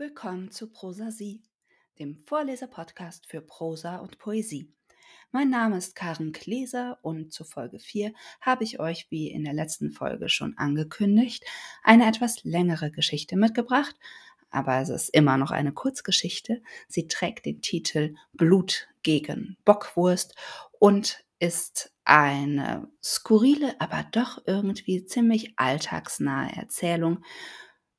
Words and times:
Willkommen 0.00 0.50
zu 0.50 0.70
Prosa 0.70 1.10
Sie, 1.10 1.42
dem 1.98 2.16
Vorleser-Podcast 2.16 3.26
für 3.26 3.42
Prosa 3.42 3.96
und 3.96 4.16
Poesie. 4.16 4.72
Mein 5.30 5.50
Name 5.50 5.76
ist 5.76 5.94
Karen 5.94 6.32
Kleser 6.32 6.98
und 7.02 7.34
zu 7.34 7.44
Folge 7.44 7.78
4 7.78 8.14
habe 8.40 8.64
ich 8.64 8.80
euch, 8.80 9.10
wie 9.10 9.30
in 9.30 9.44
der 9.44 9.52
letzten 9.52 9.90
Folge 9.90 10.30
schon 10.30 10.56
angekündigt, 10.56 11.44
eine 11.82 12.08
etwas 12.08 12.44
längere 12.44 12.90
Geschichte 12.90 13.36
mitgebracht, 13.36 13.94
aber 14.48 14.80
es 14.80 14.88
ist 14.88 15.10
immer 15.10 15.36
noch 15.36 15.50
eine 15.50 15.74
Kurzgeschichte. 15.74 16.62
Sie 16.88 17.06
trägt 17.06 17.44
den 17.44 17.60
Titel 17.60 18.14
Blut 18.32 18.88
gegen 19.02 19.58
Bockwurst 19.66 20.34
und 20.78 21.22
ist 21.40 21.92
eine 22.04 22.88
skurrile, 23.04 23.78
aber 23.78 24.06
doch 24.12 24.40
irgendwie 24.46 25.04
ziemlich 25.04 25.52
alltagsnahe 25.58 26.56
Erzählung 26.56 27.22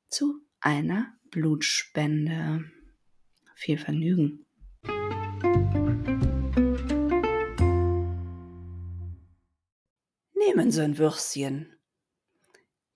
zu 0.08 0.40
einer 0.58 1.14
Blutspende. 1.32 2.62
Viel 3.54 3.78
Vergnügen. 3.78 4.44
Nehmen 10.34 10.70
Sie 10.70 10.82
ein 10.82 10.98
Würstchen. 10.98 11.74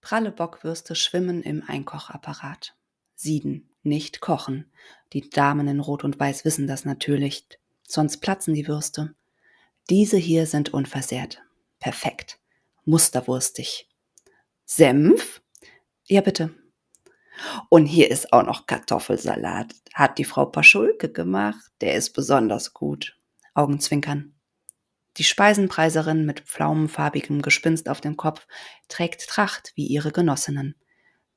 Pralle 0.02 0.32
Bockwürste 0.32 0.94
schwimmen 0.94 1.42
im 1.42 1.62
Einkochapparat. 1.66 2.76
Sieden, 3.14 3.70
nicht 3.82 4.20
kochen. 4.20 4.70
Die 5.14 5.30
Damen 5.30 5.66
in 5.66 5.80
Rot 5.80 6.04
und 6.04 6.20
Weiß 6.20 6.44
wissen 6.44 6.66
das 6.66 6.84
natürlich, 6.84 7.46
sonst 7.88 8.18
platzen 8.18 8.52
die 8.52 8.68
Würste. 8.68 9.14
Diese 9.88 10.18
hier 10.18 10.44
sind 10.44 10.74
unversehrt. 10.74 11.42
Perfekt. 11.80 12.38
Musterwurstig. 12.84 13.88
Senf? 14.66 15.40
Ja, 16.04 16.20
bitte. 16.20 16.54
Und 17.68 17.86
hier 17.86 18.10
ist 18.10 18.32
auch 18.32 18.42
noch 18.42 18.66
Kartoffelsalat. 18.66 19.74
Hat 19.94 20.18
die 20.18 20.24
Frau 20.24 20.46
Paschulke 20.46 21.10
gemacht. 21.10 21.70
Der 21.80 21.94
ist 21.94 22.10
besonders 22.10 22.72
gut. 22.72 23.18
Augenzwinkern. 23.54 24.34
Die 25.16 25.24
Speisenpreiserin 25.24 26.26
mit 26.26 26.40
pflaumenfarbigem 26.40 27.40
Gespinst 27.40 27.88
auf 27.88 28.00
dem 28.00 28.16
Kopf 28.16 28.46
trägt 28.88 29.26
Tracht 29.28 29.72
wie 29.74 29.86
ihre 29.86 30.12
Genossinnen. 30.12 30.74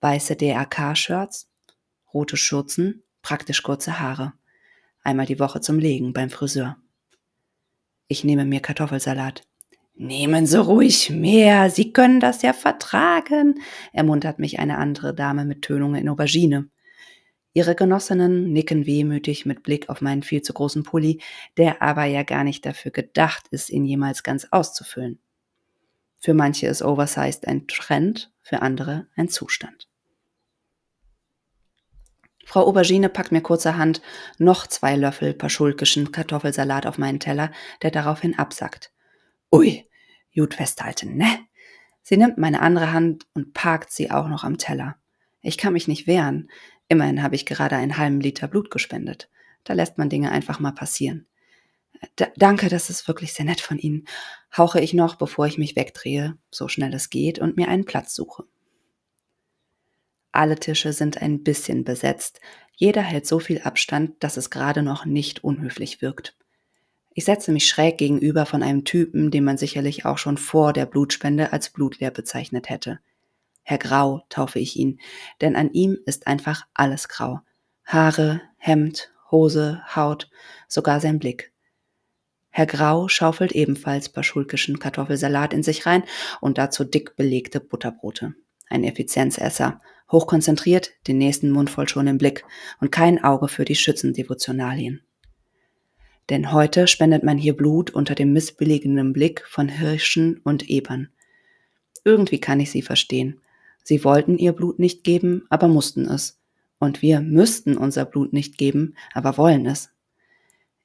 Weiße 0.02 0.36
DRK-Shirts, 0.36 1.50
rote 2.14 2.36
Schürzen, 2.36 3.04
praktisch 3.22 3.64
kurze 3.64 4.00
Haare. 4.00 4.34
Einmal 5.02 5.26
die 5.26 5.40
Woche 5.40 5.62
zum 5.62 5.80
Legen 5.80 6.12
beim 6.12 6.30
Friseur. 6.30 6.78
Ich 8.08 8.24
nehme 8.24 8.44
mir 8.44 8.60
Kartoffelsalat. 8.60 9.44
Nehmen 10.02 10.46
Sie 10.46 10.58
ruhig 10.58 11.10
mehr, 11.10 11.70
Sie 11.70 11.92
können 11.92 12.22
das 12.22 12.42
ja 12.42 12.54
vertragen, 12.54 13.60
ermuntert 13.92 14.40
mich 14.40 14.58
eine 14.58 14.78
andere 14.78 15.14
Dame 15.14 15.44
mit 15.44 15.62
Tönung 15.62 15.94
in 15.96 16.08
Aubergine. 16.08 16.70
Ihre 17.52 17.76
Genossinnen 17.76 18.54
nicken 18.54 18.86
wehmütig 18.86 19.46
mit 19.46 19.62
Blick 19.62 19.90
auf 19.90 20.00
meinen 20.00 20.24
viel 20.24 20.42
zu 20.42 20.54
großen 20.54 20.84
Pulli, 20.84 21.22
der 21.58 21.82
aber 21.82 22.06
ja 22.06 22.24
gar 22.24 22.46
nicht 22.46 22.66
dafür 22.66 22.92
gedacht 22.92 23.50
ist, 23.52 23.70
ihn 23.70 23.84
jemals 23.84 24.24
ganz 24.24 24.48
auszufüllen. 24.52 25.20
Für 26.18 26.34
manche 26.34 26.68
ist 26.68 26.82
Oversized 26.82 27.46
ein 27.46 27.68
Trend, 27.68 28.32
für 28.42 28.62
andere 28.62 29.08
ein 29.18 29.28
Zustand. 29.28 29.90
Frau 32.46 32.66
Aubergine 32.66 33.10
packt 33.10 33.34
mir 33.34 33.42
kurzerhand 33.42 34.02
noch 34.38 34.66
zwei 34.66 34.96
Löffel 34.96 35.34
paschulkischen 35.34 36.14
Kartoffelsalat 36.14 36.86
auf 36.86 36.98
meinen 36.98 37.20
Teller, 37.20 37.52
der 37.82 37.92
daraufhin 37.92 38.40
absackt. 38.40 38.94
Ui, 39.52 39.89
gut 40.40 40.56
festhalten, 40.56 41.16
ne? 41.16 41.28
Sie 42.02 42.18
nimmt 42.18 42.38
meine 42.38 42.62
andere 42.62 42.92
Hand 42.92 43.28
und 43.34 43.54
parkt 43.54 43.92
sie 43.92 44.10
auch 44.10 44.28
noch 44.28 44.44
am 44.44 44.58
Teller. 44.58 44.96
Ich 45.42 45.58
kann 45.58 45.74
mich 45.74 45.88
nicht 45.88 46.08
wehren. 46.08 46.50
Immerhin 46.88 47.22
habe 47.22 47.36
ich 47.36 47.46
gerade 47.46 47.76
einen 47.76 47.98
halben 47.98 48.20
Liter 48.20 48.48
Blut 48.48 48.72
gespendet. 48.72 49.30
Da 49.64 49.74
lässt 49.74 49.98
man 49.98 50.10
Dinge 50.10 50.32
einfach 50.32 50.60
mal 50.60 50.72
passieren. 50.72 51.28
D 52.18 52.28
danke, 52.38 52.70
das 52.70 52.90
ist 52.90 53.08
wirklich 53.08 53.34
sehr 53.34 53.46
nett 53.46 53.62
von 53.62 53.78
Ihnen. 53.78 54.06
Hauche 54.56 54.80
ich 54.80 54.94
noch, 54.94 55.16
bevor 55.16 55.46
ich 55.46 55.58
mich 55.58 55.76
wegdrehe, 55.76 56.38
so 56.50 56.68
schnell 56.68 56.94
es 56.94 57.10
geht, 57.10 57.40
und 57.40 57.58
mir 57.58 57.68
einen 57.68 57.86
Platz 57.86 58.16
suche. 58.16 58.46
Alle 60.32 60.56
Tische 60.56 60.94
sind 60.94 61.22
ein 61.22 61.44
bisschen 61.44 61.84
besetzt. 61.84 62.40
Jeder 62.76 63.02
hält 63.02 63.28
so 63.28 63.40
viel 63.40 63.62
Abstand, 63.62 64.24
dass 64.24 64.38
es 64.38 64.50
gerade 64.50 64.84
noch 64.84 65.06
nicht 65.06 65.44
unhöflich 65.44 66.02
wirkt. 66.02 66.38
Ich 67.14 67.26
setze 67.26 67.52
mich 67.52 67.68
schräg 67.68 67.98
gegenüber 67.98 68.46
von 68.46 68.64
einem 68.64 68.86
Typen, 68.86 69.32
den 69.32 69.44
man 69.44 69.58
sicherlich 69.58 70.06
auch 70.06 70.18
schon 70.18 70.38
vor 70.38 70.74
der 70.74 70.86
Blutspende 70.86 71.52
als 71.52 71.70
blutleer 71.70 72.12
bezeichnet 72.12 72.70
hätte. 72.70 73.00
Herr 73.64 73.78
Grau 73.78 74.24
taufe 74.30 74.60
ich 74.60 74.78
ihn, 74.78 75.00
denn 75.42 75.56
an 75.56 75.72
ihm 75.74 75.98
ist 76.06 76.28
einfach 76.28 76.66
alles 76.74 77.08
grau. 77.08 77.42
Haare, 77.86 78.42
Hemd, 78.58 79.12
Hose, 79.32 79.82
Haut, 79.96 80.30
sogar 80.68 81.00
sein 81.00 81.20
Blick. 81.20 81.52
Herr 82.50 82.66
Grau 82.66 83.08
schaufelt 83.08 83.52
ebenfalls 83.52 84.10
paschulkischen 84.10 84.80
Kartoffelsalat 84.80 85.54
in 85.54 85.64
sich 85.64 85.86
rein 85.86 86.04
und 86.42 86.58
dazu 86.58 86.84
dick 86.84 87.16
belegte 87.16 87.60
Butterbrote. 87.60 88.34
Ein 88.70 88.84
Effizienzesser, 88.84 89.82
hochkonzentriert, 90.12 90.92
den 91.08 91.18
nächsten 91.18 91.52
Mundvoll 91.52 91.88
schon 91.90 92.08
im 92.08 92.18
Blick 92.18 92.44
und 92.80 92.92
kein 92.92 93.24
Auge 93.24 93.48
für 93.48 93.66
die 93.66 93.76
Schützendevotionalien. 93.76 95.02
Denn 96.30 96.52
heute 96.52 96.88
spendet 96.88 97.24
man 97.24 97.38
hier 97.38 97.58
Blut 97.58 97.90
unter 97.90 98.14
dem 98.14 98.34
missbilligenden 98.34 99.14
Blick 99.14 99.44
von 99.48 99.68
Hirschen 99.68 100.40
und 100.44 100.70
Ebern. 100.70 101.10
Irgendwie 102.06 102.40
kann 102.40 102.60
ich 102.60 102.72
sie 102.72 102.84
verstehen. 102.84 103.42
Sie 103.84 104.04
wollten 104.04 104.38
ihr 104.38 104.54
Blut 104.54 104.78
nicht 104.78 105.04
geben, 105.04 105.48
aber 105.50 105.68
mussten 105.68 106.06
es. 106.06 106.40
Und 106.78 107.02
wir 107.02 107.22
müssten 107.22 107.76
unser 107.76 108.06
Blut 108.06 108.32
nicht 108.32 108.58
geben, 108.58 108.96
aber 109.14 109.38
wollen 109.38 109.66
es. 109.66 109.90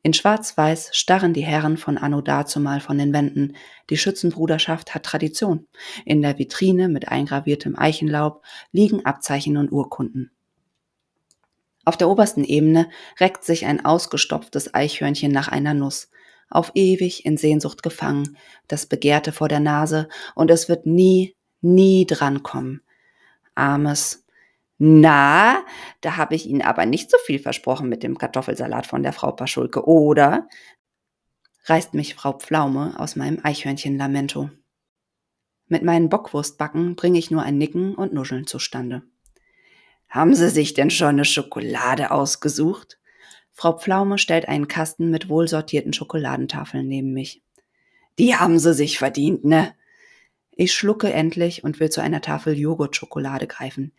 In 0.03 0.13
Schwarz-Weiß 0.13 0.91
starren 0.93 1.33
die 1.33 1.45
Herren 1.45 1.77
von 1.77 1.97
Anno 1.97 2.21
dazumal 2.21 2.81
von 2.81 2.99
den 2.99 3.13
Wänden. 3.15 3.55
Die 3.89 3.97
Schützenbruderschaft 3.97 4.95
hat 4.95 5.05
Tradition. 5.05 5.67
In 6.05 6.21
der 6.21 6.39
Vitrine 6.39 6.89
mit 6.89 7.09
eingraviertem 7.09 7.79
Eichenlaub 7.79 8.43
liegen 8.73 9.07
Abzeichen 9.07 9.57
und 9.57 9.73
Urkunden. 9.73 10.31
Auf 11.85 11.97
der 11.97 12.09
obersten 12.09 12.45
Ebene 12.45 12.89
reckt 13.21 13.45
sich 13.45 13.67
ein 13.67 13.85
ausgestopftes 13.85 14.75
Eichhörnchen 14.75 15.33
nach 15.33 15.49
einer 15.49 15.75
Nuss, 15.75 16.11
auf 16.49 16.73
ewig 16.75 17.27
in 17.27 17.37
Sehnsucht 17.37 17.83
gefangen, 17.83 18.37
das 18.69 18.87
Begehrte 18.87 19.33
vor 19.33 19.49
der 19.49 19.61
Nase, 19.61 20.09
und 20.35 20.51
es 20.51 20.69
wird 20.69 20.87
nie, 20.87 21.37
nie 21.61 22.07
drankommen. 22.07 22.83
Armes. 23.55 24.25
Na, 24.79 25.65
da 26.01 26.17
habe 26.17 26.35
ich 26.35 26.47
Ihnen 26.47 26.63
aber 26.63 26.85
nicht 26.85 27.11
so 27.11 27.17
viel 27.25 27.39
versprochen 27.39 27.89
mit 27.89 28.03
dem 28.03 28.19
Kartoffelsalat 28.19 28.87
von 28.87 29.03
der 29.03 29.13
Frau 29.13 29.33
Paschulke, 29.33 29.87
oder? 29.87 30.49
reißt 31.67 31.95
mich 31.95 32.15
Frau 32.15 32.33
Pflaume 32.33 32.95
aus 32.99 33.17
meinem 33.17 33.41
Eichhörnchenlamento. 33.43 34.51
Mit 35.67 35.83
meinen 35.83 36.11
Bockwurstbacken 36.11 36.95
bringe 36.95 37.19
ich 37.19 37.31
nur 37.31 37.43
ein 37.43 37.57
Nicken 37.57 37.95
und 37.95 38.13
Nuscheln 38.13 38.47
zustande. 38.47 39.03
Haben 40.15 40.37
Sie 40.37 40.49
sich 40.49 40.75
denn 40.75 40.91
schon 40.91 41.09
eine 41.09 41.25
Schokolade 41.25 42.13
ausgesucht? 42.13 43.01
Frau 43.51 43.77
Pflaume 43.77 44.17
stellt 44.17 44.47
einen 44.47 44.69
Kasten 44.69 45.11
mit 45.11 45.29
wohlsortierten 45.29 45.93
Schokoladentafeln 45.93 46.87
neben 46.87 47.13
mich. 47.13 47.43
Die 48.21 48.37
haben 48.37 48.61
Sie 48.61 48.75
sich 48.75 48.97
verdient, 48.97 49.45
ne? 49.45 49.75
Ich 50.53 50.73
schlucke 50.73 51.13
endlich 51.13 51.65
und 51.65 51.81
will 51.81 51.91
zu 51.91 52.01
einer 52.01 52.21
Tafel 52.21 52.57
Joghurtschokolade 52.57 53.49
greifen. 53.49 53.91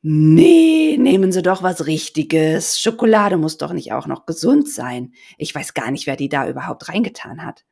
Nee, 0.00 0.96
nehmen 0.96 1.32
Sie 1.32 1.42
doch 1.42 1.60
was 1.60 1.88
Richtiges. 1.88 2.80
Schokolade 2.80 3.36
muss 3.36 3.58
doch 3.58 3.72
nicht 3.72 3.92
auch 3.92 4.06
noch 4.06 4.26
gesund 4.26 4.68
sein. 4.68 5.12
Ich 5.38 5.52
weiß 5.52 5.74
gar 5.74 5.90
nicht, 5.90 6.06
wer 6.06 6.14
die 6.14 6.28
da 6.28 6.48
überhaupt 6.48 6.88
reingetan 6.88 7.44
hat. 7.44 7.64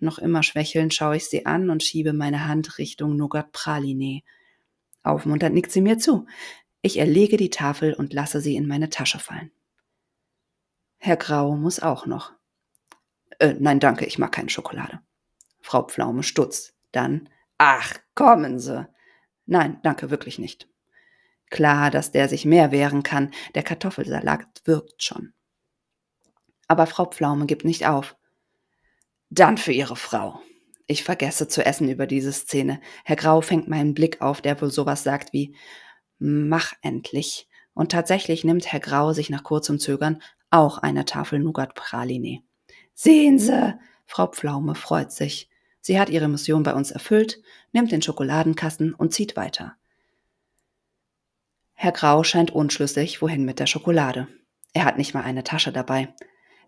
Noch 0.00 0.18
immer 0.18 0.42
schwächelnd 0.42 0.94
schaue 0.94 1.18
ich 1.18 1.26
sie 1.26 1.46
an 1.46 1.70
und 1.70 1.84
schiebe 1.84 2.12
meine 2.12 2.48
Hand 2.48 2.78
Richtung 2.78 3.14
Nougat 3.14 3.52
Praline. 3.52 4.22
Aufmunternd 5.02 5.54
nickt 5.54 5.72
sie 5.72 5.80
mir 5.80 5.98
zu. 5.98 6.26
Ich 6.82 6.98
erlege 6.98 7.36
die 7.36 7.50
Tafel 7.50 7.94
und 7.94 8.12
lasse 8.12 8.40
sie 8.40 8.56
in 8.56 8.66
meine 8.66 8.90
Tasche 8.90 9.18
fallen. 9.18 9.50
Herr 10.96 11.16
Grau 11.16 11.56
muss 11.56 11.80
auch 11.80 12.06
noch. 12.06 12.32
Äh, 13.38 13.54
nein, 13.58 13.80
danke, 13.80 14.04
ich 14.04 14.18
mag 14.18 14.32
keine 14.32 14.50
Schokolade. 14.50 15.00
Frau 15.60 15.82
Pflaume 15.82 16.22
stutzt. 16.22 16.74
Dann, 16.92 17.28
ach, 17.58 17.94
kommen 18.14 18.58
Sie. 18.58 18.86
Nein, 19.46 19.78
danke, 19.82 20.10
wirklich 20.10 20.38
nicht. 20.38 20.68
Klar, 21.50 21.90
dass 21.90 22.12
der 22.12 22.28
sich 22.28 22.44
mehr 22.44 22.70
wehren 22.70 23.02
kann. 23.02 23.30
Der 23.54 23.62
Kartoffelsalat 23.62 24.62
wirkt 24.64 25.02
schon. 25.02 25.32
Aber 26.68 26.86
Frau 26.86 27.06
Pflaume 27.06 27.46
gibt 27.46 27.64
nicht 27.64 27.86
auf. 27.86 28.16
Dann 29.30 29.58
für 29.58 29.72
Ihre 29.72 29.96
Frau. 29.96 30.40
Ich 30.90 31.04
vergesse 31.04 31.46
zu 31.46 31.64
essen 31.64 31.88
über 31.88 32.08
diese 32.08 32.32
Szene. 32.32 32.80
Herr 33.04 33.14
Grau 33.14 33.42
fängt 33.42 33.68
meinen 33.68 33.94
Blick 33.94 34.20
auf, 34.20 34.40
der 34.40 34.60
wohl 34.60 34.72
sowas 34.72 35.04
sagt 35.04 35.32
wie 35.32 35.54
Mach 36.18 36.72
endlich. 36.82 37.48
Und 37.74 37.92
tatsächlich 37.92 38.42
nimmt 38.42 38.72
Herr 38.72 38.80
Grau 38.80 39.12
sich 39.12 39.30
nach 39.30 39.44
kurzem 39.44 39.78
Zögern 39.78 40.20
auch 40.50 40.78
eine 40.78 41.04
Tafel 41.04 41.38
Nougat 41.38 41.76
Praline. 41.76 42.42
Sehen 42.92 43.38
Sie! 43.38 43.72
Frau 44.04 44.26
Pflaume 44.26 44.74
freut 44.74 45.12
sich. 45.12 45.48
Sie 45.80 46.00
hat 46.00 46.10
ihre 46.10 46.26
Mission 46.26 46.64
bei 46.64 46.74
uns 46.74 46.90
erfüllt, 46.90 47.40
nimmt 47.70 47.92
den 47.92 48.02
Schokoladenkasten 48.02 48.92
und 48.92 49.14
zieht 49.14 49.36
weiter. 49.36 49.76
Herr 51.74 51.92
Grau 51.92 52.24
scheint 52.24 52.50
unschlüssig, 52.50 53.22
wohin 53.22 53.44
mit 53.44 53.60
der 53.60 53.66
Schokolade. 53.66 54.26
Er 54.72 54.86
hat 54.86 54.98
nicht 54.98 55.14
mal 55.14 55.22
eine 55.22 55.44
Tasche 55.44 55.70
dabei. 55.70 56.12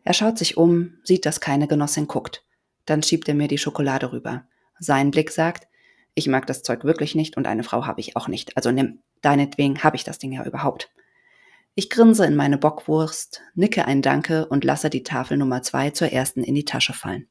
Er 0.04 0.12
schaut 0.12 0.38
sich 0.38 0.56
um, 0.56 0.94
sieht, 1.02 1.26
dass 1.26 1.40
keine 1.40 1.66
Genossin 1.66 2.06
guckt. 2.06 2.44
Dann 2.86 3.02
schiebt 3.02 3.28
er 3.28 3.34
mir 3.34 3.48
die 3.48 3.58
Schokolade 3.58 4.12
rüber. 4.12 4.44
Sein 4.78 5.10
Blick 5.10 5.30
sagt, 5.30 5.68
ich 6.14 6.26
mag 6.26 6.46
das 6.46 6.62
Zeug 6.62 6.84
wirklich 6.84 7.14
nicht 7.14 7.36
und 7.36 7.46
eine 7.46 7.62
Frau 7.62 7.86
habe 7.86 8.00
ich 8.00 8.16
auch 8.16 8.28
nicht. 8.28 8.56
Also 8.56 8.70
nimm, 8.70 9.00
deinetwegen 9.22 9.82
habe 9.82 9.96
ich 9.96 10.04
das 10.04 10.18
Ding 10.18 10.32
ja 10.32 10.44
überhaupt. 10.44 10.90
Ich 11.74 11.88
grinse 11.88 12.26
in 12.26 12.36
meine 12.36 12.58
Bockwurst, 12.58 13.40
nicke 13.54 13.86
ein 13.86 14.02
Danke 14.02 14.46
und 14.46 14.64
lasse 14.64 14.90
die 14.90 15.04
Tafel 15.04 15.38
Nummer 15.38 15.62
zwei 15.62 15.90
zur 15.90 16.12
ersten 16.12 16.44
in 16.44 16.54
die 16.54 16.66
Tasche 16.66 16.92
fallen. 16.92 17.28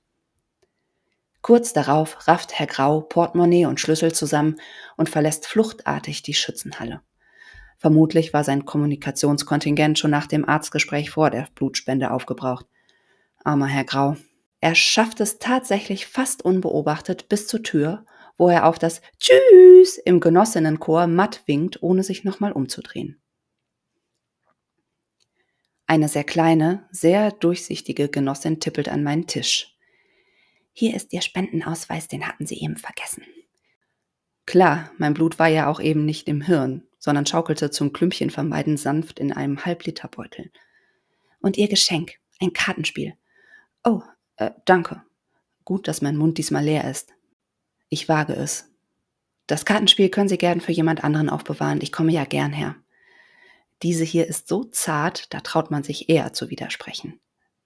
Kurz 1.41 1.73
darauf 1.73 2.27
rafft 2.27 2.57
Herr 2.57 2.67
Grau 2.67 3.01
Portemonnaie 3.01 3.65
und 3.65 3.79
Schlüssel 3.79 4.13
zusammen 4.13 4.55
und 4.97 5.09
verlässt 5.09 5.47
fluchtartig 5.47 6.23
die 6.23 6.33
Schützenhalle. 6.33 7.01
Vermutlich 7.77 8.31
war 8.31 8.43
sein 8.43 8.65
Kommunikationskontingent 8.65 9.97
schon 9.97 10.11
nach 10.11 10.27
dem 10.27 10.47
Arztgespräch 10.47 11.09
vor 11.09 11.31
der 11.31 11.47
Blutspende 11.55 12.11
aufgebraucht. 12.11 12.67
Armer 13.43 13.65
Herr 13.65 13.85
Grau. 13.85 14.17
Er 14.61 14.75
schafft 14.75 15.19
es 15.19 15.39
tatsächlich 15.39 16.05
fast 16.05 16.45
unbeobachtet 16.45 17.27
bis 17.29 17.47
zur 17.47 17.63
Tür, 17.63 18.05
wo 18.37 18.47
er 18.47 18.67
auf 18.67 18.77
das 18.77 19.01
Tschüss 19.19 19.97
im 19.97 20.19
Genossinnenchor 20.19 21.07
matt 21.07 21.41
winkt, 21.47 21.81
ohne 21.81 22.03
sich 22.03 22.23
nochmal 22.23 22.51
umzudrehen. 22.51 23.19
Eine 25.87 26.07
sehr 26.07 26.23
kleine, 26.23 26.87
sehr 26.91 27.31
durchsichtige 27.31 28.07
Genossin 28.07 28.59
tippelt 28.59 28.87
an 28.87 29.03
meinen 29.03 29.27
Tisch. 29.27 29.75
Hier 30.73 30.95
ist 30.95 31.11
Ihr 31.11 31.21
Spendenausweis, 31.21 32.07
den 32.07 32.27
hatten 32.27 32.45
Sie 32.45 32.61
eben 32.61 32.77
vergessen. 32.77 33.25
Klar, 34.45 34.91
mein 34.97 35.13
Blut 35.13 35.39
war 35.39 35.47
ja 35.47 35.67
auch 35.67 35.79
eben 35.79 36.05
nicht 36.05 36.27
im 36.27 36.41
Hirn, 36.41 36.87
sondern 36.99 37.25
schaukelte 37.25 37.71
zum 37.71 37.93
Klümpchen 37.93 38.29
vermeiden 38.29 38.77
sanft 38.77 39.19
in 39.19 39.33
einem 39.33 39.65
Halbliterbeutel. 39.65 40.51
Und 41.41 41.57
Ihr 41.57 41.67
Geschenk, 41.67 42.13
ein 42.39 42.53
Kartenspiel. 42.53 43.15
Oh, 43.83 44.01
äh, 44.41 44.51
danke. 44.65 45.03
Gut, 45.65 45.87
dass 45.87 46.01
mein 46.01 46.17
Mund 46.17 46.37
diesmal 46.37 46.63
leer 46.63 46.89
ist. 46.89 47.13
Ich 47.89 48.09
wage 48.09 48.33
es. 48.33 48.69
Das 49.47 49.65
Kartenspiel 49.65 50.09
können 50.09 50.29
Sie 50.29 50.37
gern 50.37 50.61
für 50.61 50.71
jemand 50.71 51.03
anderen 51.03 51.29
aufbewahren. 51.29 51.81
Ich 51.81 51.91
komme 51.91 52.11
ja 52.11 52.25
gern 52.25 52.53
her. 52.53 52.75
Diese 53.83 54.03
hier 54.03 54.27
ist 54.27 54.47
so 54.47 54.63
zart, 54.63 55.33
da 55.33 55.41
traut 55.41 55.71
man 55.71 55.83
sich 55.83 56.09
eher 56.09 56.33
zu 56.33 56.49
widersprechen. 56.49 57.19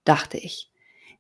Dachte 0.04 0.38
ich. 0.38 0.72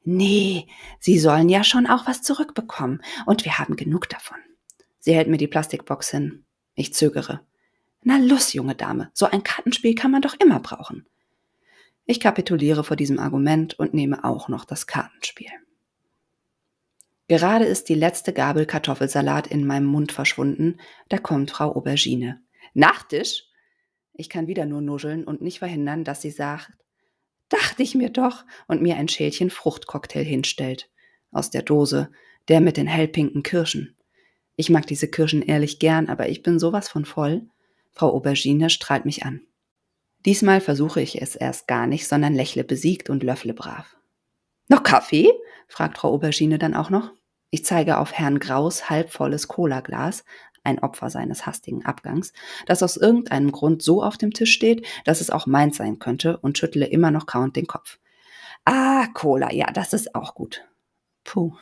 Nee, 0.04 0.68
Sie 1.00 1.19
sollen 1.19 1.50
ja 1.50 1.63
schon 1.63 1.88
auch 1.88 2.07
was 2.07 2.22
zurückbekommen, 2.22 3.02
und 3.25 3.46
wir 3.46 3.57
haben 3.57 3.75
genug 3.75 4.07
davon. 4.10 4.38
Sie 5.00 5.16
hält 5.16 5.28
mir 5.28 5.38
die 5.38 5.48
Plastikbox 5.48 6.12
hin. 6.12 6.46
Ich 6.75 6.94
zögere. 6.94 7.42
Na 8.04 8.18
los, 8.18 8.54
junge 8.54 8.75
Dame, 8.75 9.10
so 9.13 9.25
ein 9.25 9.44
Kartenspiel 9.44 9.96
kann 9.96 10.12
man 10.12 10.22
doch 10.22 10.36
immer 10.40 10.60
brauchen. 10.60 11.07
Ich 12.06 12.19
kapituliere 12.19 12.84
vor 12.84 12.96
diesem 12.96 13.19
Argument 13.19 13.78
und 13.80 13.94
nehme 13.94 14.24
auch 14.24 14.48
noch 14.48 14.66
das 14.66 14.86
Kartenspiel. 14.86 15.50
Gerade 17.28 17.66
ist 17.66 17.90
die 17.90 17.96
letzte 17.96 18.34
Gabel 18.34 18.68
Kartoffelsalat 18.68 19.48
in 19.48 19.66
meinem 19.66 19.88
Mund 19.88 20.12
verschwunden, 20.12 20.80
da 21.10 21.18
kommt 21.18 21.50
Frau 21.50 21.75
Aubergine. 21.75 22.44
Nachtisch? 22.75 23.46
Ich 24.13 24.30
kann 24.30 24.48
wieder 24.48 24.66
nur 24.66 24.81
nuscheln 24.81 25.24
und 25.24 25.42
nicht 25.42 25.60
verhindern, 25.60 26.04
dass 26.04 26.22
sie 26.22 26.30
sagt, 26.30 26.72
dachte 27.50 27.81
ich 27.81 27.96
mir 27.96 28.10
doch, 28.10 28.46
und 28.68 28.81
mir 28.81 28.98
ein 28.98 29.07
Schälchen 29.07 29.50
Fruchtcocktail 29.50 30.24
hinstellt. 30.24 30.90
Aus 31.31 31.50
der 31.50 31.63
Dose, 31.63 32.12
der 32.48 32.62
mit 32.62 32.78
den 32.78 32.88
hellpinken 32.88 33.42
Kirschen. 33.42 33.98
Ich 34.56 34.69
mag 34.69 34.86
diese 34.86 35.10
Kirschen 35.10 35.42
ehrlich 35.42 35.80
gern, 35.80 36.07
aber 36.07 36.30
ich 36.30 36.44
bin 36.44 36.60
sowas 36.60 36.88
von 36.88 37.06
voll. 37.06 37.50
Frau 37.92 38.13
Aubergine 38.13 38.69
strahlt 38.69 39.06
mich 39.06 39.25
an. 39.25 39.42
Diesmal 40.25 40.60
versuche 40.60 41.01
ich 41.01 41.22
es 41.22 41.36
erst 41.36 41.68
gar 41.68 41.86
nicht, 41.88 42.07
sondern 42.07 42.33
lächle 42.33 42.63
besiegt 42.63 43.10
und 43.10 43.24
löffle 43.24 43.54
brav. 43.54 43.95
Noch 44.68 44.83
Kaffee? 44.83 45.31
fragt 45.68 46.00
Frau 46.00 46.10
Aubergine 46.10 46.57
dann 46.57 46.75
auch 46.75 46.89
noch. 46.89 47.12
Ich 47.51 47.63
zeige 47.63 48.00
auf 48.00 48.13
Herrn 48.13 48.39
Graus 48.39 48.89
halbvolles 48.89 49.48
Cola-Glas, 49.48 50.25
ein 50.63 50.80
Opfer 50.80 51.12
seines 51.12 51.45
hastigen 51.45 51.86
Abgangs, 51.86 52.33
das 52.66 52.81
aus 52.81 52.98
irgendeinem 52.98 53.51
Grund 53.51 53.83
so 53.83 54.04
auf 54.04 54.18
dem 54.18 54.33
Tisch 54.33 54.51
steht, 54.51 54.86
dass 55.06 55.22
es 55.22 55.30
auch 55.30 55.45
meins 55.45 55.77
sein 55.77 56.00
könnte 56.00 56.38
und 56.38 56.57
schüttle 56.57 56.88
immer 56.88 57.12
noch 57.12 57.28
kauend 57.28 57.56
den 57.56 57.68
Kopf. 57.68 58.00
Ah, 58.66 59.06
Cola, 59.13 59.54
ja, 59.54 59.71
das 59.71 59.94
ist 59.94 60.16
auch 60.16 60.33
gut. 60.33 60.66
Puh. 61.24 61.54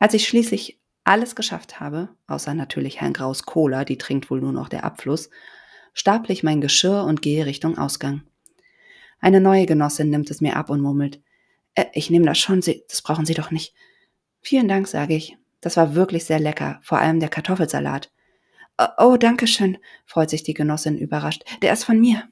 Als 0.00 0.14
ich 0.14 0.26
schließlich 0.26 0.80
alles 1.04 1.36
geschafft 1.36 1.78
habe, 1.78 2.08
außer 2.26 2.54
natürlich 2.54 3.00
Herrn 3.00 3.12
Graus 3.12 3.44
Cola, 3.44 3.84
die 3.84 3.98
trinkt 3.98 4.30
wohl 4.30 4.40
nur 4.40 4.52
noch 4.52 4.68
der 4.68 4.84
Abfluss, 4.84 5.30
staple 5.94 6.32
ich 6.32 6.42
mein 6.42 6.60
Geschirr 6.60 7.04
und 7.04 7.22
gehe 7.22 7.46
Richtung 7.46 7.78
Ausgang. 7.78 8.22
Eine 9.20 9.40
neue 9.40 9.66
Genossin 9.66 10.10
nimmt 10.10 10.30
es 10.30 10.40
mir 10.40 10.56
ab 10.56 10.70
und 10.70 10.80
murmelt, 10.80 11.20
äh, 11.74 11.86
ich 11.92 12.10
nehme 12.10 12.26
das 12.26 12.38
schon, 12.38 12.62
Sie, 12.62 12.84
das 12.88 13.02
brauchen 13.02 13.26
Sie 13.26 13.34
doch 13.34 13.50
nicht. 13.50 13.74
Vielen 14.40 14.68
Dank, 14.68 14.88
sage 14.88 15.14
ich. 15.14 15.36
Das 15.60 15.76
war 15.76 15.94
wirklich 15.94 16.24
sehr 16.24 16.40
lecker, 16.40 16.80
vor 16.82 16.98
allem 16.98 17.20
der 17.20 17.28
Kartoffelsalat. 17.28 18.10
Oh, 18.78 18.86
oh, 18.98 19.16
danke 19.16 19.46
schön, 19.46 19.76
freut 20.06 20.30
sich 20.30 20.42
die 20.42 20.54
Genossin 20.54 20.96
überrascht. 20.96 21.44
Der 21.60 21.72
ist 21.72 21.84
von 21.84 22.00
mir. 22.00 22.28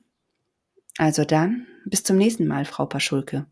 Also 0.97 1.25
dann, 1.25 1.67
bis 1.85 2.03
zum 2.03 2.17
nächsten 2.17 2.47
Mal, 2.47 2.65
Frau 2.65 2.87
Paschulke. 2.87 3.47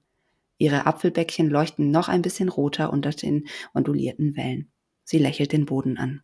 Ihre 0.59 0.87
Apfelbäckchen 0.87 1.51
leuchten 1.51 1.91
noch 1.91 2.09
ein 2.09 2.23
bisschen 2.23 2.49
roter 2.49 2.91
unter 2.91 3.11
den 3.11 3.47
ondulierten 3.75 4.37
Wellen. 4.37 4.71
Sie 5.05 5.19
lächelt 5.19 5.53
den 5.53 5.67
Boden 5.67 5.99
an. 5.99 6.23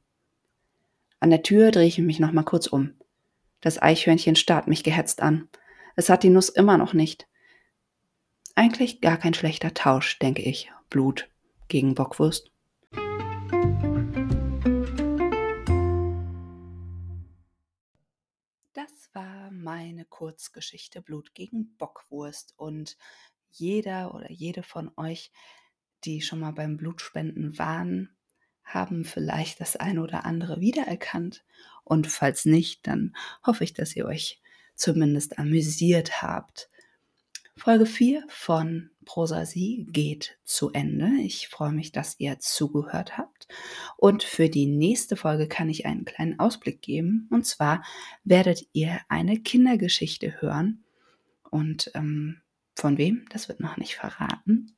An 1.21 1.31
der 1.31 1.43
Tür 1.43 1.71
drehe 1.71 1.87
ich 1.87 1.99
mich 1.99 2.19
noch 2.19 2.33
mal 2.33 2.43
kurz 2.43 2.67
um. 2.67 2.95
Das 3.63 3.81
Eichhörnchen 3.81 4.35
starrt 4.35 4.67
mich 4.67 4.83
gehetzt 4.83 5.23
an. 5.23 5.49
Es 5.95 6.09
hat 6.09 6.25
die 6.25 6.31
Nuss 6.31 6.49
immer 6.49 6.79
noch 6.79 6.95
nicht. 6.95 7.29
Eigentlich 8.57 9.01
gar 9.01 9.17
kein 9.17 9.35
schlechter 9.35 9.73
Tausch, 9.73 10.19
denke 10.19 10.43
ich. 10.43 10.73
Blut 10.91 11.31
gegen 11.69 11.95
Bockwurst. 11.95 12.51
Das 18.73 19.11
war 19.13 19.53
meine 19.53 20.07
Kurzgeschichte 20.07 21.01
Blut 21.01 21.33
gegen 21.33 21.77
Bockwurst 21.77 22.55
und 22.57 22.97
jeder 23.49 24.13
oder 24.13 24.29
jede 24.29 24.65
von 24.65 24.91
euch, 24.97 25.31
die 26.05 26.21
schon 26.21 26.41
mal 26.41 26.53
beim 26.53 26.77
Blutspenden 26.77 27.61
waren, 27.61 28.11
haben 28.65 29.05
vielleicht 29.05 29.61
das 29.61 29.77
eine 29.77 30.03
oder 30.03 30.25
andere 30.25 30.61
wiedererkannt. 30.61 31.45
Und 31.85 32.07
falls 32.07 32.45
nicht, 32.45 32.87
dann 32.87 33.15
hoffe 33.47 33.65
ich, 33.65 33.75
dass 33.75 33.95
ihr 33.97 34.07
euch 34.07 34.41
zumindest 34.75 35.39
amüsiert 35.39 36.23
habt. 36.23 36.69
Folge 37.57 37.87
4 37.87 38.25
von 38.29 38.91
Prosasie 39.05 39.87
geht 39.91 40.39
zu 40.45 40.73
Ende. 40.73 41.11
Ich 41.23 41.49
freue 41.49 41.73
mich, 41.73 41.93
dass 41.93 42.19
ihr 42.19 42.39
zugehört 42.41 43.19
habt. 43.19 43.47
Und 43.97 44.23
für 44.23 44.49
die 44.49 44.67
nächste 44.67 45.17
Folge 45.17 45.49
kann 45.49 45.69
ich 45.69 45.87
einen 45.87 46.05
kleinen 46.05 46.39
Ausblick 46.41 46.83
geben. 46.83 47.29
Und 47.31 47.47
zwar 47.47 47.85
werdet 48.25 48.67
ihr 48.73 49.01
eine 49.09 49.39
Kindergeschichte 49.39 50.41
hören. 50.41 50.83
Und 51.51 51.91
ähm, 51.95 52.41
von 52.75 52.99
wem? 52.99 53.27
Das 53.31 53.49
wird 53.49 53.61
noch 53.61 53.77
nicht 53.77 53.97
verraten. 53.97 54.75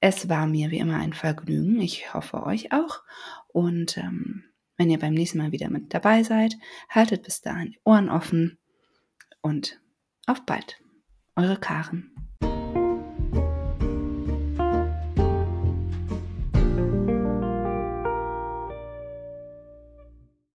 Es 0.00 0.28
war 0.28 0.46
mir 0.46 0.70
wie 0.70 0.78
immer 0.78 0.96
ein 0.96 1.12
Vergnügen. 1.12 1.80
Ich 1.80 2.14
hoffe 2.14 2.44
euch 2.44 2.72
auch. 2.72 3.02
Und 3.48 3.98
ähm, 3.98 4.44
wenn 4.78 4.88
ihr 4.88 4.98
beim 4.98 5.12
nächsten 5.12 5.38
Mal 5.38 5.52
wieder 5.52 5.68
mit 5.68 5.92
dabei 5.92 6.22
seid, 6.22 6.56
haltet 6.88 7.24
bis 7.24 7.42
dahin 7.42 7.72
die 7.72 7.80
Ohren 7.84 8.08
offen 8.08 8.58
und 9.42 9.80
auf 10.26 10.46
bald. 10.46 10.80
Eure 11.36 11.58
Karen. 11.58 12.17